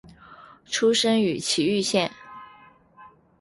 [0.65, 2.09] 出身于崎玉县。